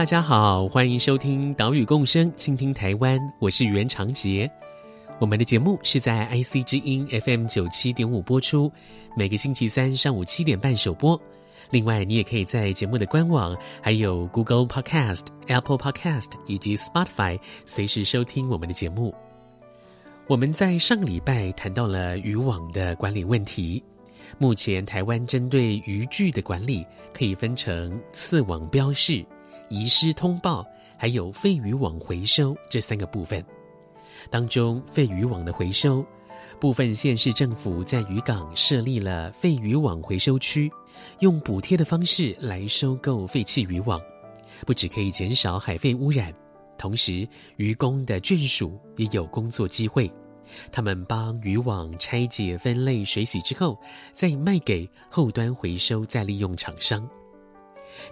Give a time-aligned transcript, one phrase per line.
[0.00, 4.50] 大家好，欢迎收听《岛屿共生，倾听台湾》，我是袁长杰。
[5.18, 8.72] 我们的节目是在 IC 之音 FM 九七点五播出，
[9.14, 11.20] 每个星期三上午七点半首播。
[11.68, 19.14] 另外，你也可以在节目的官网、还有 Google Podcast、Apple Podcast 以及 Spotify 随时收听我们的节目。
[20.28, 23.84] 我们在上礼拜谈到了渔网的管理问题。
[24.38, 29.22] 目前，台湾针对渔具的管理可以分成刺网标示、
[29.70, 30.66] 遗失通报，
[30.98, 33.42] 还有废渔网回收这三个部分。
[34.28, 36.04] 当中，废渔网的回收，
[36.58, 40.70] 部分县市政府在渔港设立了废渔网回收区，
[41.20, 43.98] 用补贴的方式来收购废弃渔网，
[44.66, 46.34] 不只可以减少海废污染，
[46.76, 50.12] 同时渔工的眷属也有工作机会。
[50.72, 53.78] 他们帮渔网拆解、分类、水洗之后，
[54.12, 57.08] 再卖给后端回收再利用厂商。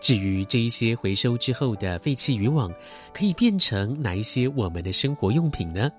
[0.00, 2.72] 至于这一些回收之后的废弃渔网，
[3.12, 5.90] 可以变成哪一些我们的生活用品呢？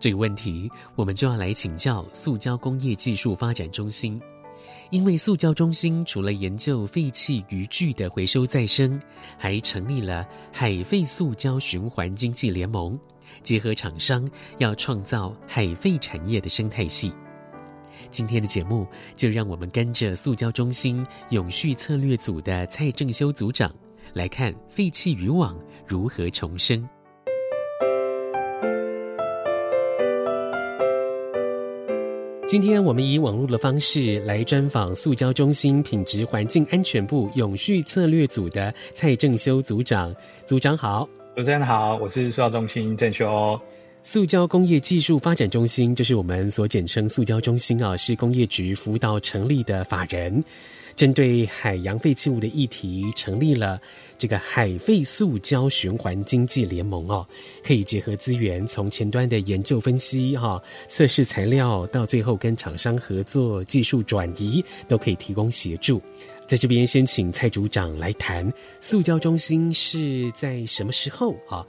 [0.00, 4.20] 这个问题，我们就要来请教塑胶工业技术发展中心。
[4.90, 9.00] 因为塑胶中心除了研究废弃渔具的回收再生，
[9.38, 12.98] 还成立了海废塑胶循环经济联盟。
[13.42, 17.12] 结合厂商，要创造海废产业的生态系。
[18.14, 23.74] 今天的节目，就让我们跟着塑胶中心永续策略组的蔡正修组长
[24.12, 26.88] 来看废弃渔网如何重生。
[32.46, 40.14] 今天我们以网络的方式来专访塑胶中心品质环境安全部永续策略组的蔡正修组长。
[40.46, 41.08] 组长好。
[41.34, 43.60] 主持人好，我是塑胶中心正修。
[44.06, 50.44] 塑胶工业技术发展中心就是我们所简称塑胶中心啊，是工业局辅导成立的法人，
[50.94, 53.80] 针对海洋废弃物的议题，成立了
[54.18, 57.26] 这个海废塑胶循环经济联盟哦，
[57.64, 65.98] 可以结合资源，从前端的研究分析哈、测试材料，到最后跟厂商合作、技术转移，都可以提供协助。
[66.46, 71.66] 在这边先请蔡组长来谈塑胶中心是在什么时候啊，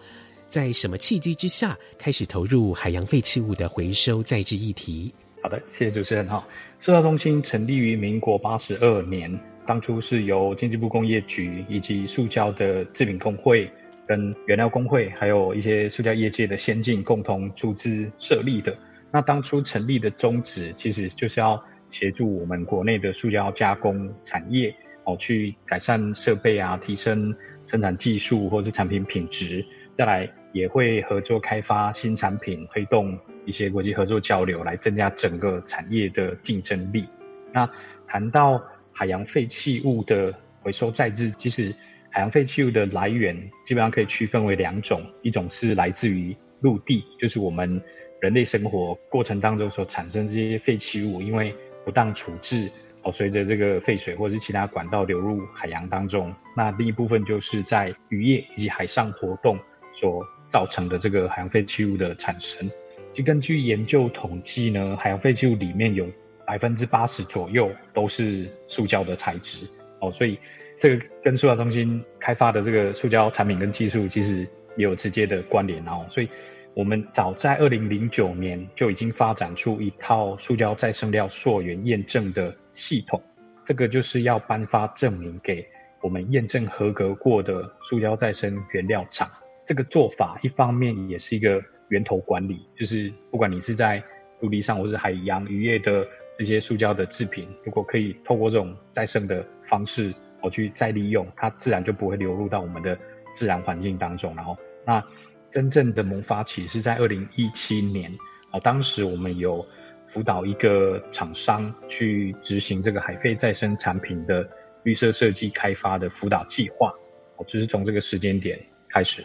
[0.48, 5.14] 在什么契机之下开始投入海洋废弃物的回收再制议题？
[5.42, 6.46] 好的，谢谢主持人哈。
[6.80, 13.70] 塑胶中心成立于民国八十二年，当初是由经济部工业局以及塑胶的制品工会、
[14.08, 18.76] 跟原料工会，还有一些塑胶业界的先进共同出资设立的。
[19.12, 21.62] 那当初成立的宗旨其实就是要。
[21.92, 29.64] 协助我们国内的塑胶加工产业哦，去改善设备啊，提升生产技术或者是产品品质。
[29.96, 37.08] 再来也会合作开发新产品，推动一些国际合作交流，来增加整个产业的竞争力。
[37.54, 37.68] 那
[38.06, 38.62] 谈到
[38.92, 41.74] 海洋废弃物的回收再制，其实
[42.10, 43.36] 海洋废弃物的来源
[43.66, 47.82] 基本上可以区分为两种，一种是来自于陆地，就是我们
[48.20, 51.56] 人类生活过程当中所产生这些废弃物，因为
[51.86, 52.70] 不当处置
[53.04, 56.34] 哦，随着这个废水或者其他管道流入海洋当中。
[56.58, 59.60] 那另一部分就是在渔业以及海上活动
[60.00, 62.70] 所造成的这个海洋废弃物的产生。
[63.12, 66.08] 其根据研究统计呢，海洋废弃物里面有
[66.46, 69.66] 百分之八十左右都是塑胶的材质
[70.02, 70.38] 哦，所以
[70.80, 74.48] 这个跟塑胶中心开发的这个塑胶产品跟技术其实
[74.78, 76.30] 也有直接的关联哦，所以。
[76.78, 83.24] 我们早在二零零九年就已经发展出一套塑胶再生料溯源验证的系统，
[83.64, 85.66] 这个就是要颁发证明给
[86.02, 89.26] 我们验证合格过的塑胶再生原料厂。
[89.66, 94.04] 这个做法一方面也是一个源头管理，就是不管你是在
[94.40, 96.08] 陆地上或是海洋渔业的
[96.38, 102.98] 这些塑胶的制品，如果可以透过这种再生的方式我去再利用，它自然就不会流入到我们的
[103.34, 104.36] 自然环境当中。
[104.36, 105.04] 然后那。
[105.48, 108.12] 真正的萌发起是在二零一七年，
[108.52, 109.66] 啊，当时我们有
[110.06, 114.46] 辅导一个厂商去执行这个海废再生产品的
[114.84, 116.92] 绿色设计开发的辅导计划，
[117.38, 118.60] 哦，就是从这个时间点
[118.90, 119.24] 开始。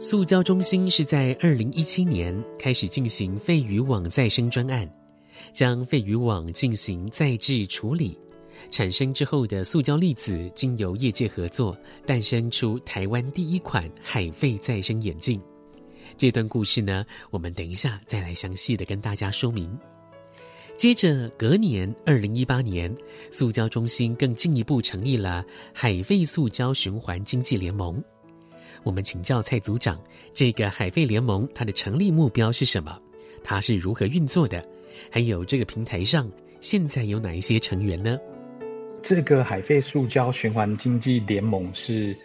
[0.00, 4.88] 塑胶中心是在二零一七年开始进行废渔网再生专案，
[5.52, 8.16] 将废渔网进行再制处理，
[8.70, 15.40] 产生之后的塑胶粒子，经由业界合作，诞生出台湾第一款海废再生眼镜。
[16.16, 19.76] 这段故事呢，我们等一下再来详细的跟大家说明。
[20.76, 22.96] 接着隔年，二零一八年，
[23.32, 28.00] 塑胶中心更进一步成立了海废塑胶循环经济联盟。
[28.88, 30.00] 我们请教蔡组长，
[30.32, 32.98] 这个海废联盟它的成立目标是什么？
[33.44, 34.66] 它是如何运作的？
[35.10, 36.26] 还有这个平台上
[36.58, 38.18] 现在有哪一些成员呢？
[39.02, 42.16] 这个海废塑胶循环经济联盟是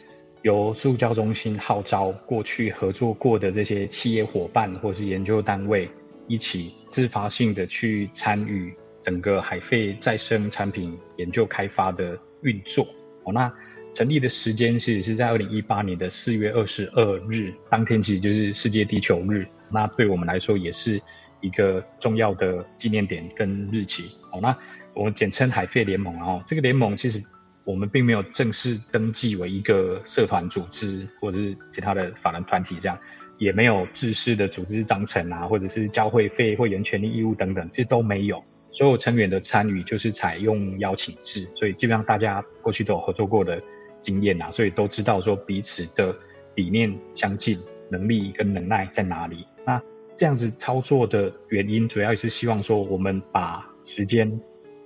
[0.43, 5.91] 由塑胶中心号召过去合作过的这些企业伙伴或是研究单位。
[6.29, 12.87] 一起自发性的去参与整个海废再生产品研究开发的运作。
[13.25, 13.53] 哦，那
[13.93, 19.47] 成立的时间是是在二零一八年的四月二十二日，当天其实就是世界地球日。
[19.69, 21.01] 那对我们来说也是
[21.41, 24.05] 一个重要的纪念点跟日期。
[24.31, 24.57] 哦，那
[24.93, 26.19] 我们简称海费联盟。
[26.21, 27.21] 哦，这个联盟其实
[27.63, 32.97] 我们并没有正式登记为一个社团组织或者是其他的法人团体这样。
[33.39, 38.41] 也没有制式的组织章程啊，或者是交会费、会员权利义务等等，其实都没有。
[38.71, 43.61] 所有成员的参与就是采用邀请制，所以基本上大家过去都有合作过的
[44.03, 46.15] 经验啊，所以都知道说彼此的
[46.53, 47.57] 理念相近，
[47.89, 49.47] 能力跟能耐在哪里。
[49.65, 49.81] 那
[50.15, 54.39] 这样子操作的原因，主要也是希望说我们把时间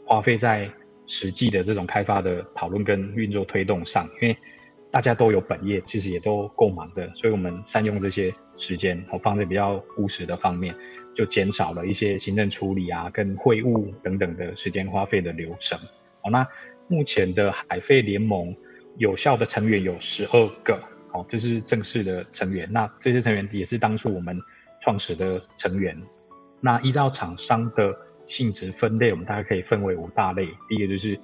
[0.05, 0.71] 花费在
[1.05, 4.37] 实际的这种开发的讨论跟运作推动上，因为。
[4.89, 10.73] 大家都有本业，其实也都够忙的，所以我们善用这些时间，我放在比较务实的方面，
[11.13, 15.77] 就减少了一些行政处理啊、跟会务等等的时间花费的流程。
[16.21, 16.47] 好，那
[16.87, 18.55] 目前的海费联盟
[18.97, 20.79] 有效的成员有十二个，
[21.11, 22.67] 好，这是正式的成员。
[22.71, 24.37] 那这些成员也是当初我们
[24.81, 25.97] 创始的成员。
[26.61, 27.95] 那依照厂商的
[28.25, 30.45] 性质分类，我们大概可以分为五大类。
[30.67, 31.19] 第一个就是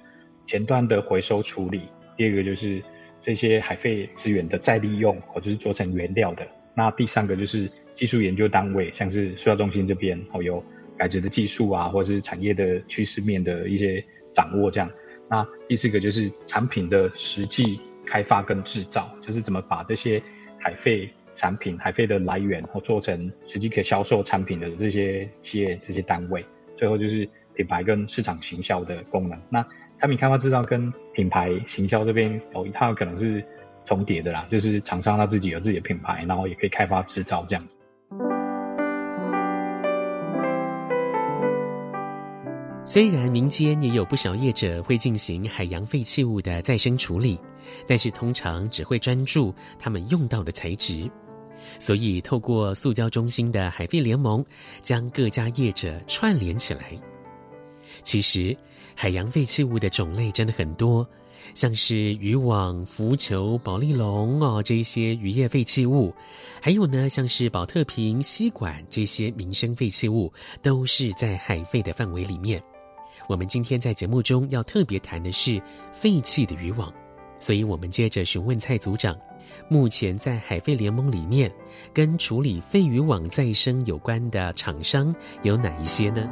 [0.46, 1.82] 前端的回收处理，
[2.16, 2.82] 第二个就是。
[3.20, 6.46] 这些海废资源的再利用，或者是做成原料的。
[6.74, 10.62] 那第三个就是技术研究单位，像是塑料中心这边，哦，有
[10.98, 14.04] 改质的技术啊，或者是产业的趋势面的一些
[14.34, 14.90] 掌握这样。
[15.28, 20.22] 那第四个就是产品的实际开发跟制造，就是怎么把这些
[20.58, 26.44] 海废产品、海废的来源，或做成实际可销售产品的这些企业、这些单位。
[26.76, 29.40] 最后就是品牌跟市场行销的功能。
[29.48, 29.64] 那
[29.96, 33.44] 产品开发制造跟品牌行销这边哦，它有可能是
[33.84, 37.76] 重叠的啦，就是厂商他自己有自己的品牌，然后也可以开发制造这样子。
[42.86, 47.38] 虽然民间也有不少业者会进行海洋废弃物的再生处理，
[47.86, 51.10] 但是通常只会专注他们用到的材质，
[51.78, 54.44] 所以透过塑胶中心的海废联盟，
[54.82, 56.82] 将各家业者串联起来。
[58.02, 58.56] 其实。
[58.96, 61.04] 海洋废弃物的种类真的很多，
[61.52, 66.14] 像是渔网、浮球、保丽龙哦，这些渔业废弃物，
[66.62, 70.32] 还有呢，像是宝特瓶、吸管这些民生废弃物，
[70.62, 72.62] 都是在海废的范围里面。
[73.28, 75.60] 我们今天在节目中要特别谈的是
[75.92, 76.92] 废弃的渔网，
[77.38, 79.16] 所以我们接着询问蔡组长，
[79.68, 81.50] 目前在海废联盟里面，
[81.92, 86.28] 跟处理废渔网再生有关的厂商有哪一些呢？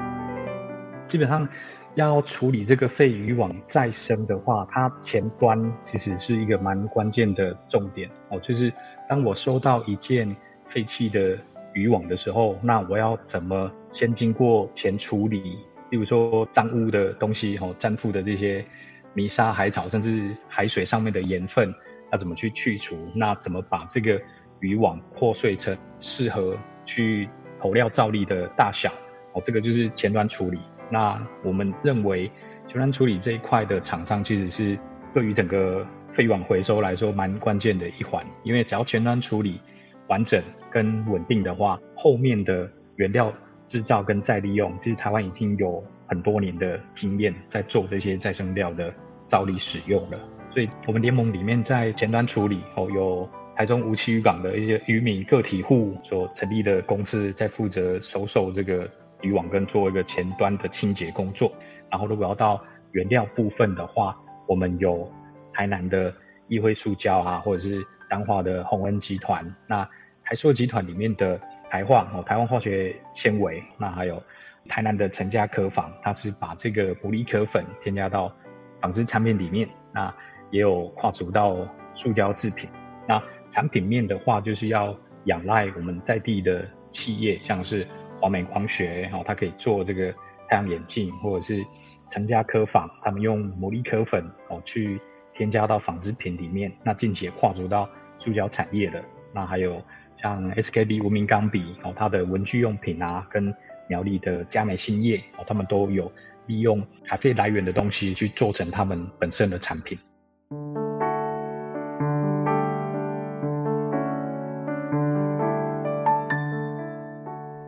[1.08, 1.49] 基本上。
[1.94, 8.40] 要处理这个废渔网再生的话，它前端其实是一个蛮关键的重点哦。
[8.40, 8.72] 就是
[9.11, 10.34] 当我收到一件
[10.68, 11.38] 废弃的
[11.75, 15.58] 渔网的时候，那我要怎么先经过前处理？
[15.92, 18.64] 例如说脏污的东西哦，粘附的这些
[19.12, 21.70] 泥沙、海草，甚至海水上面的盐分，
[22.11, 22.96] 要怎么去去除？
[23.14, 24.18] 那怎么把这个
[24.61, 26.56] 渔网破碎成适合
[26.87, 28.90] 去投料造粒的大小？
[29.34, 30.58] 哦，这个就是前端处理。
[30.90, 32.30] 那我们认为，
[32.66, 34.78] 前端处理这一块的厂商其实是
[35.12, 39.61] 对于整个废网回收来说蛮关键的一环，因为只要前端处理
[40.08, 43.30] 完整跟稳定的话，后面的原料
[43.73, 48.93] 制造跟再利用，其实台湾已经有很多年的经验在做这些再生料的
[49.26, 50.19] 造粒使用了。
[50.50, 53.26] 所以，我们联盟里面在前端处理哦，有
[53.57, 58.87] 台中梧栖渔港的一些渔民个体户所成立的公司在负责收受这个。
[59.23, 61.52] 渔网跟做一个前端的清洁工作，
[61.88, 62.61] 然后如果要到
[62.91, 65.09] 原料部分的话，我们有
[65.52, 66.12] 台南的
[66.49, 69.88] 易辉塑胶啊，或者是彰化的宏恩集团，那
[70.25, 71.41] 台塑集团里面的
[71.73, 74.23] 台化哦，台湾化学纤维，那还有
[74.69, 78.31] 台南的陈家科纺，它是把这个牡蛎壳粉添加到
[78.79, 80.14] 纺织产品里面，那
[80.50, 82.69] 也有跨足到塑胶制品。
[83.09, 87.88] 那产品面的话，就是要仰赖我们在地的企业，像是
[88.21, 90.14] 华美光学，哦，它可以做这个
[90.50, 91.64] 太阳眼镜，或者是
[92.11, 95.00] 成家科纺，他们用牡蛎壳粉哦去
[95.33, 97.88] 添加到纺织品里面，那并且跨足到
[98.19, 99.02] 塑胶产业的。
[99.35, 99.83] 那还有
[100.16, 103.54] 像 SKB 文明钢笔哦，它的文具用品啊，跟
[103.88, 106.11] 苗栗的佳美新业哦，他们都有
[106.47, 109.99] 利用海废来源的东西去做成他们本身的产品。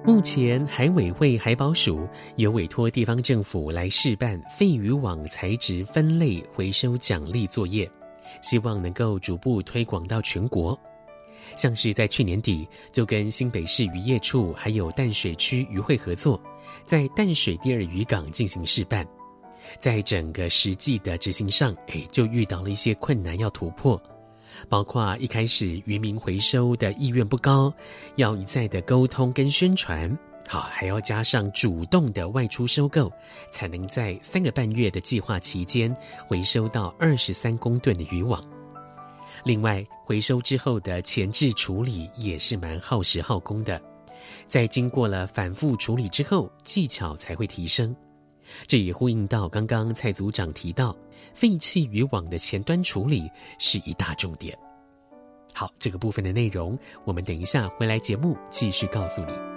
[0.06, 7.90] 目前，海委会海保署有委托地方政府来试办废渔网材质分类回收奖励作业，
[8.42, 10.78] 希望能够逐步推广到全国。
[11.56, 16.40] 像是在去年底，就跟新北市渔业处还有淡水区渔会合作，
[16.84, 19.06] 在淡水第二渔港进行试办。
[19.78, 24.00] 在整个实际的执行上，哎，就遇到了一些困难要突破。
[24.68, 27.72] 包括一开始渔民回收的意愿不高，
[28.16, 33.10] 要一再的沟通跟宣传，好，还要加上主动的外出收购，
[33.50, 35.94] 才能在三个半月的计划期间
[36.28, 38.53] 回收到二十三公吨的渔网。
[39.44, 43.80] 另外，回收之后的前置处理也是蛮耗时耗工的，
[44.46, 47.94] 在经过了反复处理之后，技巧才会提升。
[48.66, 50.96] 这也呼应到刚刚蔡组长提到，
[51.34, 54.56] 废弃渔网的前端处理是一大重点。
[55.52, 59.53] 好，这个部分的内容，我们等一下回来节目继续告诉你。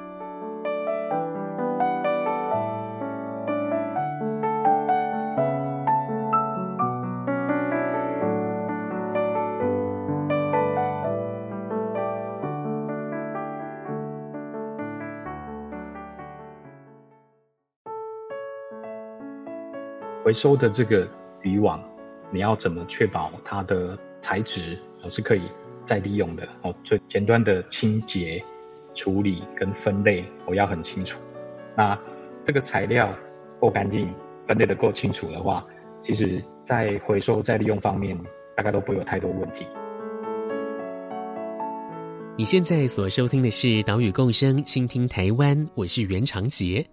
[20.27, 21.07] 回收的这个
[21.41, 21.81] 渔网，
[22.31, 24.77] 你要怎么确保它的材质
[25.09, 25.43] 是可以
[25.85, 26.45] 再利用的？
[26.63, 28.43] 哦，最前端的清洁、
[28.93, 31.17] 处理跟分类，我要很清楚。
[31.77, 31.97] 那
[32.43, 33.09] 这个材料
[33.57, 34.13] 够干净，
[34.45, 35.65] 分类的够清楚的话，
[36.01, 38.19] 其实在回收再利用方面，
[38.53, 39.65] 大概都不会有太多问题。
[42.37, 46.85] 你现在所收听的是《岛屿共生，倾听台湾》，我是袁长杰。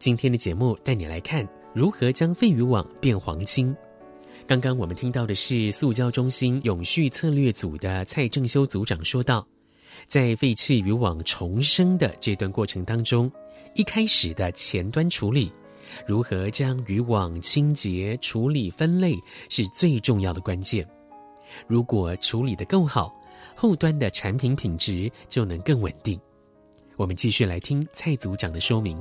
[0.00, 1.46] 今天的节目带你来看。
[1.72, 3.74] 如何将废渔网变黄金？
[4.44, 9.46] 刚刚我们听到的是塑胶中心永续策略组的蔡正修组长说道，
[10.08, 13.30] 在废弃渔网重生的这段过程当中，
[13.74, 15.52] 一开始的前端处理，
[16.04, 19.14] 如何将渔网清洁、处理、分类
[19.48, 20.84] 是最重要的关键。
[21.68, 23.14] 如果处理得够好，
[23.54, 26.18] 后端的产品品质就能更稳定。
[26.96, 29.00] 我们继续来听蔡组长的说明。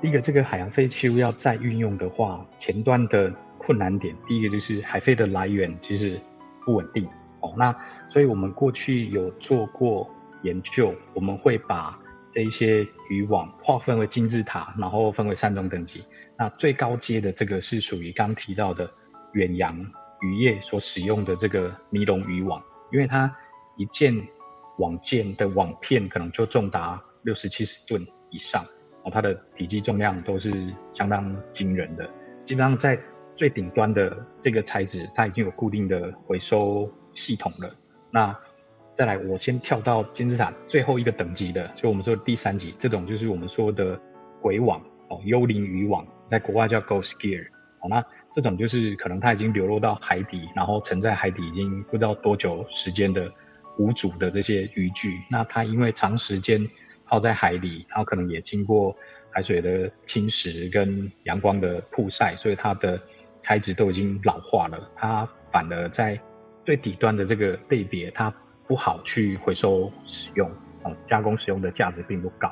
[0.00, 6.18] 第一个，这个海洋废弃物要再运用的话，前端的困难点，第一个就是海废的来源其实
[6.64, 7.06] 不稳定
[7.40, 7.52] 哦。
[7.58, 7.74] 那
[8.08, 10.08] 所以我们过去有做过
[10.42, 16.02] 研究，我们会把这一些渔网划分为金字塔，然后分为三种等级。
[16.38, 18.90] 那最高阶的这个是属于刚提到的
[19.34, 19.78] 远洋
[20.22, 23.30] 渔业所使用的这个尼龙渔网，因为它
[23.76, 24.14] 一件
[24.78, 28.64] 网件的网片可能就重达六十七十吨以上。
[29.04, 30.52] 哦，它的体积重量都是
[30.92, 32.08] 相当惊人的。
[32.44, 32.98] 基本上在
[33.34, 37.74] 最顶端的这个材质，它已经有固定的回收系统了。
[38.10, 38.36] 那
[38.92, 43.98] 再来，我先跳到金字塔最后一个等级的，就我们说的第三级，这种就是我们说的
[44.42, 47.46] 鬼网哦，幽灵渔网，在国外叫 Ghost Gear。
[47.82, 53.32] 哦，那这种就是可能它已经流落到海底，然后沉在海底已经不知道多久时间的
[53.78, 55.14] 无主的这些渔具。
[55.30, 56.68] 那它因为长时间
[57.10, 58.96] 泡在海里，然后可能也经过
[59.32, 63.00] 海水的侵蚀跟阳光的曝晒，所以它的
[63.40, 64.88] 材质都已经老化了。
[64.94, 66.18] 它反而在
[66.64, 68.32] 最底端的这个类别，它
[68.68, 70.48] 不好去回收使用，
[70.84, 72.48] 哦，加工使用的价值并不高。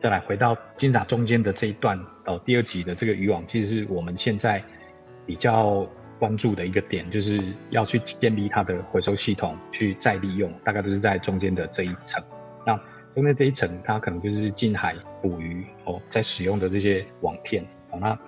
[0.00, 4.62] 再来回到金字塔中间的这一段，到第二级的这个渔网，其实是我们现在
[5.26, 5.84] 比较
[6.20, 12.22] 关注的一个点，就是要去建立它的回收系统，去再利用，大概都是在中间的这一层。
[12.64, 12.80] 那
[13.14, 18.18] 中间这一层，它可能就是近海捕鱼哦，在使用的这些网片哦，那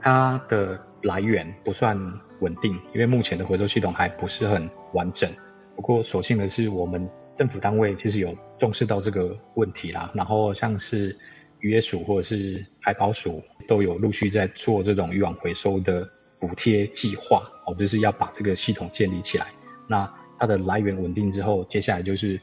[0.00, 1.96] 它的来源不算
[2.40, 5.30] 稳定，因为目前的回收系统还不是很完整。
[5.76, 10.10] 不过，所幸的是，我们政府单位其实有重视到这个问题啦。
[10.12, 11.16] 然后，像是
[11.60, 16.08] 渔业署或者是海保署都有陆续在做这种渔网回收的
[16.40, 19.46] 补贴计划哦，就是要把这个系统建立起来。
[19.88, 22.40] 那它的来源稳定之后，接下来就是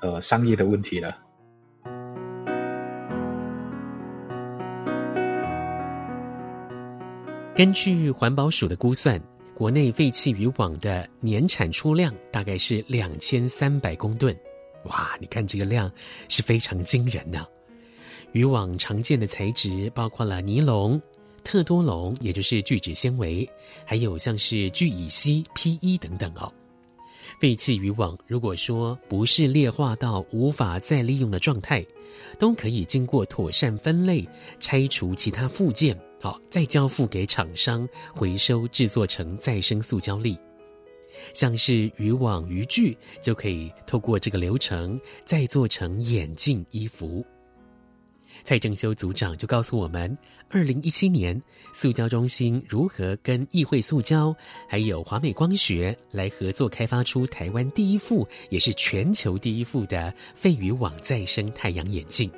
[0.00, 1.16] 呃商业的问题了。
[7.54, 9.20] 根据环保署的估算，
[9.54, 14.34] 国内废弃渔网的年产出量大概是两千三百公吨，
[14.84, 15.90] 哇，你看这个量
[16.28, 17.46] 是非常惊人的。
[18.32, 21.00] 渔网常见的材质包括了尼龙、
[21.44, 23.46] 特多龙，也就是聚酯纤维，
[23.84, 26.50] 还有像是聚乙烯 PE 等等哦。
[27.40, 31.82] 废弃渔网如果说不是劣化到无法再利用的状态，
[32.38, 34.28] 都可以经过妥善分类、
[34.60, 40.36] 拆除其他附件，好，再交付给厂商回收制作成再生塑胶粒。
[41.32, 47.24] 像是渔网、渔具，就可以透过这个流程再做成眼镜、衣服。
[48.44, 50.16] 蔡正修组长就告诉我们，
[50.50, 51.40] 二零一七年
[51.72, 54.34] 塑胶中心如何跟议会塑胶
[54.68, 62.30] 还有华美光学来合作开发出台湾第一副，也是全球第一副的废渔网再生太阳眼镜。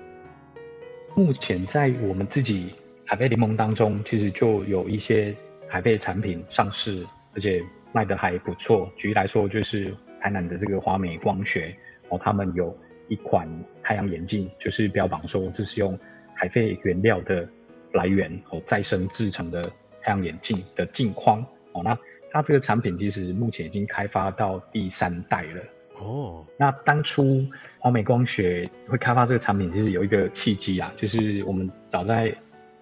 [1.15, 2.71] 目前在我们自己
[3.05, 5.35] 海贝联盟当中，其实就有一些
[5.69, 7.63] 海贝产品上市，而且。
[7.95, 8.91] 卖得还不错。
[8.97, 11.77] 举例来说，就是台南的这个华美光学
[12.09, 12.75] 哦，他们有
[13.09, 13.49] 一款
[13.83, 15.99] 太阳眼镜，就是标榜说这是用
[16.35, 17.49] 海废原料的
[17.93, 21.83] 来源哦再生制成的太阳眼镜的镜框哦。
[21.85, 21.99] 那
[22.31, 25.63] 它这个产品其实目前已经开发到第三代了
[26.01, 26.45] 哦。
[26.59, 27.47] 那当初
[27.79, 32.35] 华美光学会开发这个产品，其实有一个契机啊，就是我们早在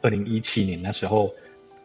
[0.03, 1.31] 二零一七年那时候。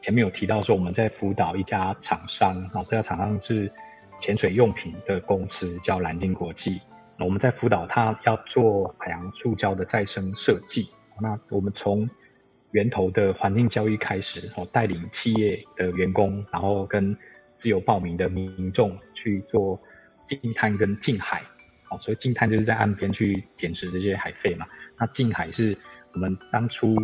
[0.02, 3.72] 前面有提到说，我们在辅导一家厂商，啊，这家厂商是
[4.20, 6.80] 潜水用品的公司，叫蓝鲸国际。
[7.20, 10.90] 我们在辅导他要做海洋塑胶的再生设计。
[11.22, 12.10] 那我们从
[12.72, 17.18] 源头的环境教育开始，哦，带领企业的员工，然后跟
[17.58, 19.82] 自由报名的民众去做
[20.26, 21.42] 近滩跟近海。
[21.90, 24.66] 哦，所以近滩就是在岸边去捡拾这些海废嘛。
[24.98, 25.78] 那近海是
[26.14, 26.96] 我们当初。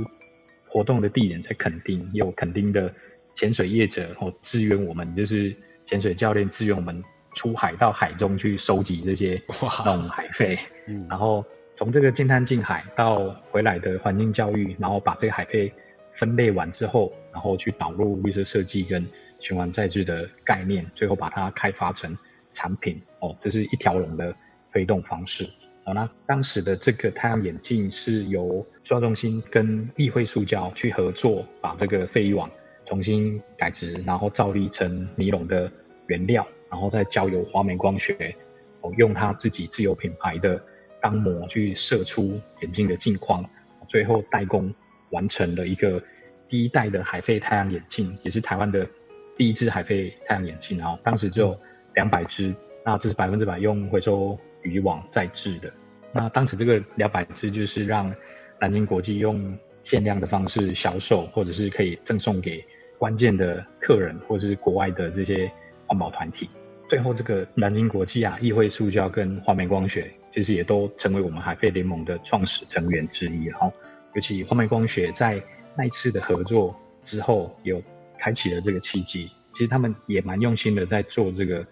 [0.74, 2.96] 活动的地点在垦丁，有垦丁的
[3.36, 5.54] 潜水业者哦支援我们，就是
[5.86, 7.04] 潜水教练支援我们
[7.34, 11.44] 出海到海中去收集这些那种海废，嗯，然后
[11.76, 15.72] 从这个净滩近海到回来的环境教育，然后把这个海废
[16.14, 19.08] 分类完之后，然后去导入绿色设计跟
[19.40, 22.16] 循环再制的概念，最后把它开发成
[22.54, 23.02] 产品。
[23.20, 24.36] 哦，这是一条龙的
[24.74, 25.50] 推动方式。
[25.84, 32.50] 好，那当时的这个太阳眼镜是由塑胶中心跟议会塑胶去合作，把这个废渔网
[32.86, 35.72] 重新改植，然后造粒成尼龙的
[36.08, 38.36] 原料，然后再交由华美光学，
[38.82, 40.60] 哦，用它自己自有品牌的
[41.00, 43.48] 钢模去射出眼镜的镜框，
[43.88, 44.74] 最后代工
[45.12, 46.02] 完成了一个
[46.48, 48.88] 第一代的海飞太阳眼镜，也是台湾的
[49.36, 50.78] 第一支海飞太阳眼镜。
[50.78, 51.56] 然后当时只有
[51.94, 54.40] 两百支，那这是百分之百用回收。
[54.64, 55.74] 渔网再制的，
[56.14, 58.14] 那当时这个两百支就是让
[58.60, 62.64] 南京国际用限量的方式销售，或者是可以赠送给
[63.00, 65.52] 关键的客人，或者是国外的这些
[65.88, 66.48] 环保团体。
[66.92, 73.46] 最后，这个南京国际啊，议会塑胶跟华美光学，其实也都成为我们海废联盟的创始成员之一。
[73.46, 73.72] 然后，
[74.14, 75.42] 尤其华美光学在
[75.74, 77.82] 那一次的合作之后，有
[78.20, 79.32] 开启了这个契机。
[79.54, 81.66] 其实他们也蛮用心的在做这个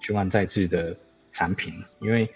[0.00, 0.94] 循环再制的。
[1.32, 2.26] 产品，因为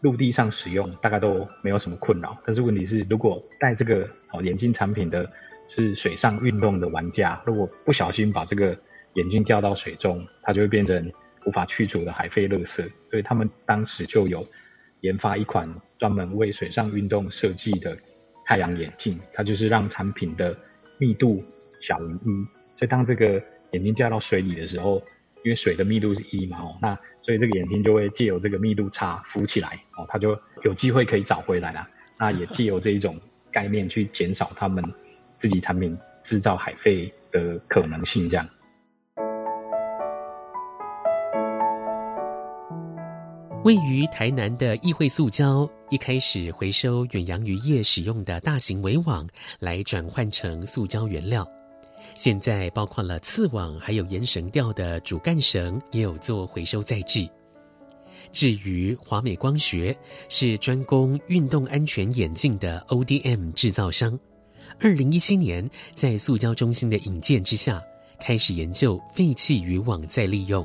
[0.00, 5.28] 陆地上使用大概都没有什么困扰，但是问题是，如果戴这个哦眼镜产品的
[5.66, 8.78] 是水上运动的玩家，如果不小心把这个
[9.14, 11.12] 眼镜掉到水中，它就会变成
[11.46, 12.90] 无法去除的海废垃圾。
[13.04, 14.46] 所以他们当时就有
[15.00, 17.96] 研发一款专门为水上运动设计的
[18.44, 20.56] 太阳眼镜，它就是让产品的
[20.98, 21.44] 密度
[21.80, 25.02] 小于一，所以当这个眼镜掉到水里的时候。
[25.44, 31.86] 因为水的密度是一嘛，哦，那所以这个眼镜就会借由这个密度差浮起来，哦，它就有机会可以找回来了。
[32.18, 33.20] 那也借由这一种
[33.52, 34.82] 概念去减少他们
[35.36, 38.48] 自己产品制造海废的可能性，这样。
[43.64, 49.26] 位于台南的议会塑胶，一开始回收远洋渔业使用的大型围网，
[49.58, 51.50] 来转换成塑胶原料。
[52.14, 57.26] 现在包括了刺网，还有沿绳钓的主干绳，也有做回收再制。
[58.32, 59.96] 至于华美光学，
[60.28, 64.18] 是专攻运动安全眼镜的 ODM 制造商。
[64.78, 67.82] 二零一七年，在塑胶中心的引荐之下，
[68.20, 70.62] 开始研究废弃渔网再利用。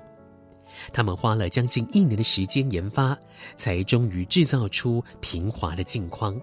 [0.91, 3.17] 他们花了将近一年的时间研发，
[3.55, 6.39] 才终于制造出平滑的镜框。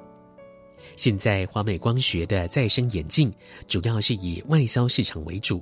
[0.96, 3.32] 现在华美光学的再生眼镜
[3.66, 5.60] 主要是以外销市场为主，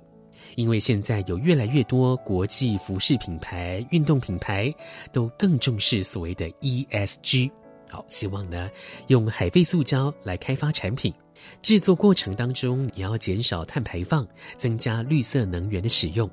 [0.54, 4.72] 因为现在有越来越多国际服饰品牌、运动品牌
[5.12, 7.50] 都更重视所谓的 ESG。
[7.88, 8.68] 好，希望呢
[9.06, 11.14] 用海废塑胶来开发产品，
[11.62, 16.28] 制作过程当中也要减少碳排放，增加绿色能源的使用。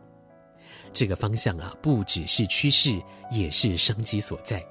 [0.93, 3.01] 这个方向啊，不只是趋势，
[3.32, 4.63] 也是商机所在。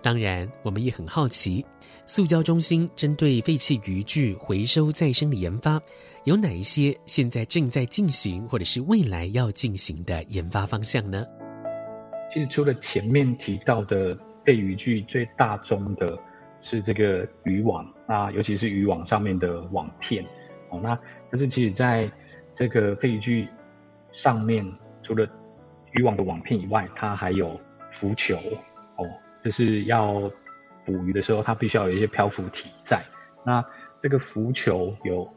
[0.00, 1.64] 当然，我们也很好奇，
[2.06, 5.80] 塑胶中心针对废弃渔具回收再生的研发，
[6.24, 11.26] 有哪一些现在正在进行，或者是未来要进行的研发方向呢？
[12.30, 16.16] 其实除了前面提到的废渔具，最大宗的
[16.60, 20.24] 是这个渔网啊，尤其是渔网上面的网片
[20.70, 20.78] 哦。
[20.80, 20.96] 那
[21.30, 22.08] 但是其实在
[22.54, 23.48] 这个废渔具
[24.12, 24.64] 上面，
[25.02, 25.28] 除了
[25.92, 28.36] 渔网的网片以外，它还有浮球
[28.96, 29.04] 哦，
[29.44, 30.30] 就是要
[30.84, 33.02] 捕鱼的时候，它必须要有一些漂浮体在。
[33.44, 33.64] 那
[34.00, 35.28] 这个浮球有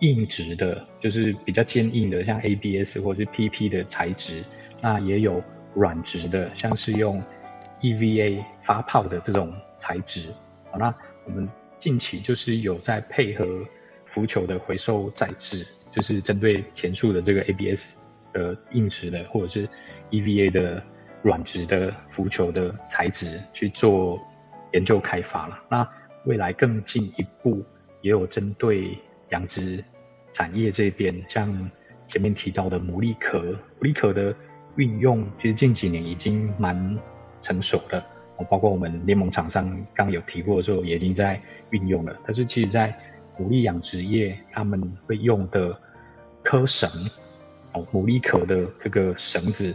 [0.00, 4.42] 硬质的，就是比较坚硬的，像 ABS 或是 PP 的材质，
[4.80, 5.42] 那也有
[5.74, 7.22] 软质的，像是用
[7.80, 10.32] EVA 发泡的这种材质。
[10.70, 13.46] 好，那我们近期就是有在配合
[14.06, 17.94] 浮球的回收再制，就是针对前述的这个 ABS
[18.32, 19.68] 的硬质的，或者是
[20.10, 20.82] EVA 的
[21.22, 24.20] 软质的浮球的材质去做
[24.72, 25.58] 研究开发了。
[25.70, 25.88] 那
[26.24, 27.64] 未来更进一步，
[28.02, 28.96] 也有针对
[29.30, 29.82] 养殖
[30.32, 31.70] 产业这边，像
[32.06, 34.34] 前面提到的牡蛎壳，牡蛎壳的
[34.76, 36.98] 运用，其实近几年已经蛮
[37.42, 38.04] 成熟了。
[38.48, 41.38] 包括我们联盟厂商刚有提过的时候，也已经在
[41.72, 42.18] 运用了。
[42.24, 42.88] 但是其实，在
[43.38, 45.78] 牡蛎养殖业，他们会用的
[46.42, 46.88] 蚵绳，
[47.72, 49.74] 哦，牡蛎壳的这个绳子。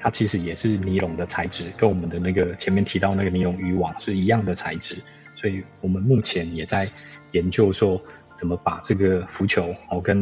[0.00, 4.96] 它其实也是尼龙的材质，跟我们的那个前面提到那个尼龙渔网是一样的材质，
[5.34, 6.88] 所以我们目前也在
[7.32, 8.00] 研究说，
[8.36, 10.20] 怎么把这个浮球哦跟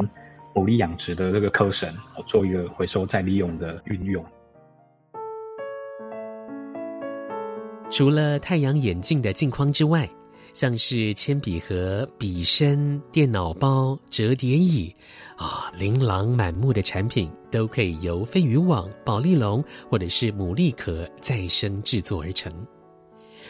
[0.55, 4.24] 牡蛎养殖的这个蚵绳哦做一个回收再利用的运用。
[7.90, 10.09] 除了太阳眼镜的镜框之外，
[10.57, 14.90] 像是铅笔盒、笔身、电脑包、折叠椅，
[15.37, 22.51] 啊，琳琅满目的产品都可以由废渔网、宝丽龙或者是牡蛎壳再生制作而成。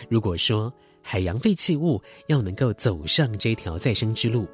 [0.08, 4.44] 如果说海洋废弃物要能够走上这条再生之路，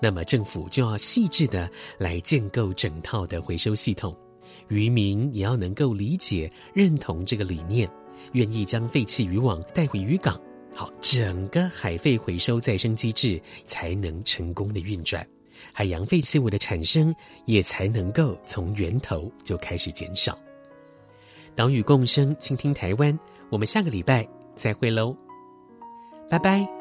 [0.00, 4.16] 那么政府就要细致的来建构整套的回收系统，
[4.68, 7.86] 渔民也要能够理解、认同这个理念，
[8.32, 10.40] 愿意将废弃渔网带回渔港。
[10.78, 15.26] 好，整个海废回收再生机制才能成功的运转，
[15.72, 17.12] 海洋废弃物的产生
[17.46, 20.38] 也才能够从源头就开始减少。
[21.56, 23.18] 岛屿共生，倾听台湾，
[23.50, 25.16] 我们下个礼拜再会喽，
[26.30, 26.77] 拜拜。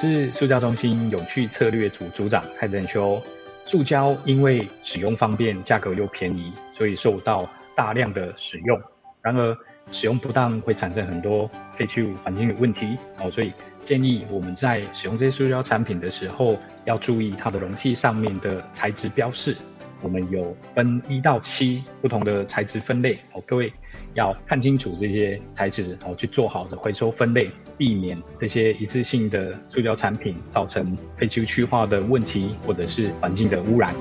[0.00, 3.22] 是塑胶中心永续策略组组长蔡正秋。
[3.64, 8.80] 塑胶因为使用方便、价格又便宜，所以受到大量的使用。
[9.20, 9.54] 然而，
[9.92, 13.52] 使用不当会产生很多废弃物环境的问题哦，所以
[13.84, 19.56] 建议我们在使用这些塑胶产品的时候，要注意它的容器上面的材质标示。
[20.02, 23.70] 我们有分一到七不同的材质分类哦，各位
[24.14, 33.94] 要看清楚这些材质哦，去做好的回收分类，避免这些一次性的塑胶产品造成废弃物去化的问题，或者是环境的污染。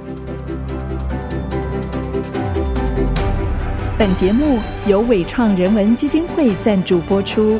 [3.98, 7.60] 本节目由伟创人文基金会赞助播出。